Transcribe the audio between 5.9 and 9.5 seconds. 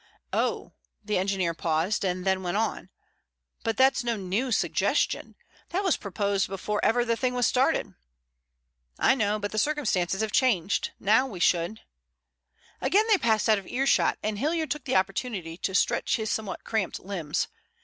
proposed before ever the thing was started." "I know,